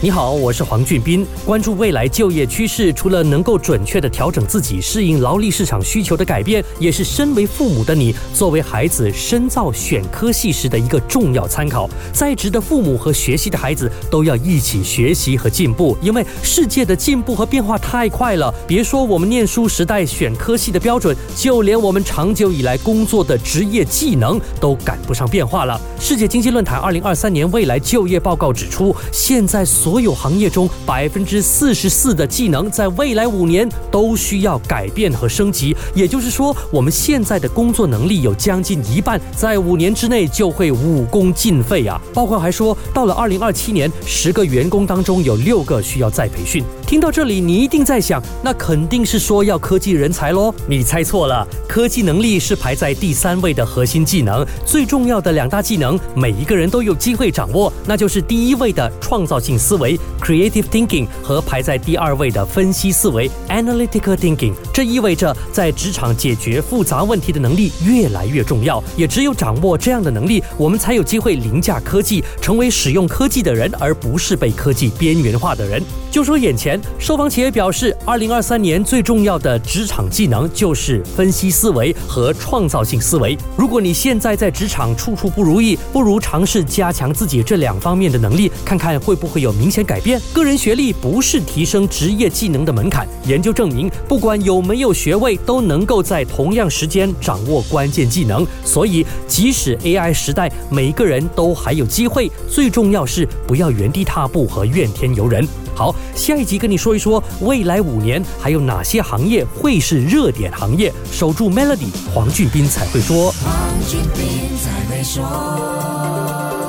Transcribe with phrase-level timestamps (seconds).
[0.00, 1.26] 你好，我是黄俊斌。
[1.44, 11.90] 关注未来就业趋势，除了能够准确的调整自己，适应劳力市场需求的改变，也是身为父母的你，作为孩子深造选科系时的一个重要参考。
[12.12, 18.54] 在职的父母和学习的孩子都要一起学习和进步，因为世界的进步和变化太快了。
[18.68, 25.80] 别说我们念书时代选科系的标准，就连我们长久以来工作的职业技能都赶不上变化了。
[25.98, 35.74] 世界经济论坛二零二三年未来就业报告指出，现在所所有行业中，百分之四十四的技能在未来五年都需要改变和升级。
[35.94, 41.98] 也就是说，我们现在的工作能力有将近一半，在五年之内就会武功尽废啊！
[42.12, 46.62] 报告还说，到了二零二七年，十个员工当中有六个需要再培训。
[46.86, 50.54] 听到这里，你一定在想，那肯定是说要科技人才喽？
[50.66, 59.77] 你猜错了，科技能力是排在第三位的核心技能，最重要的两大技能，每一个人都有机会掌握，那就是第一位的创造性思。
[59.78, 68.82] 为 creative thinking 和排在第二位的分析思维 analytical thinking，这意味着在职场解决复杂问题的能力越来越重要。
[68.96, 75.82] 也只有掌握这样的能力，我们才有机会凌驾科技，成为使用科技的人，而不是被科技边缘化的人。
[76.10, 83.36] 就说眼前，受访企业表示，二零二三年最重要的职场技能就是分析思维和创造性思维。
[83.56, 90.18] 如果你现在在职场处处不如意，不如尝试加强自己这两方面的能力，看看会不会有明明显改变。
[90.32, 93.06] 个人学历不是提升职业技能的门槛。
[93.26, 98.46] 研究证明，不管有没有学位，都能够在同样时间掌握关键技能。
[98.64, 102.32] 所以，即使 AI 时代，每个人都还有机会。
[102.50, 105.46] 最重要是不要原地踏步和怨天尤人。
[105.74, 110.90] 好，下一集跟你说一说，未来五年还有哪些行业会是热点行业？
[111.12, 113.30] 守住 Melody，黄俊斌才会说。
[113.32, 113.52] 黄
[113.86, 116.67] 俊斌才会说。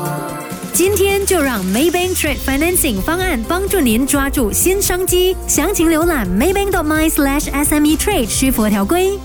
[0.80, 5.36] 今天就让 Maybank Trade Financing 方案帮助您抓住新商机。
[5.46, 9.20] 详情浏览 maybank.my/sme trade，需符合条规。